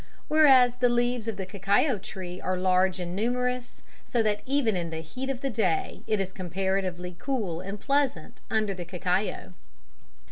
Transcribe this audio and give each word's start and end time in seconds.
Whereas 0.29 0.77
the 0.77 0.89
leaves 0.89 1.27
of 1.27 1.37
the 1.37 1.45
cacao 1.45 1.99
tree 1.99 2.41
are 2.41 2.57
large 2.57 2.99
and 2.99 3.15
numerous, 3.15 3.83
so 4.03 4.23
that 4.23 4.41
even 4.47 4.75
in 4.75 4.89
the 4.89 5.01
heat 5.01 5.29
of 5.29 5.41
the 5.41 5.49
day, 5.51 6.01
it 6.07 6.19
is 6.19 6.33
comparatively 6.33 7.15
cool 7.19 7.61
and 7.61 7.79
pleasant 7.79 8.41
under 8.49 8.73
the 8.73 8.83
cacao. 8.85 9.53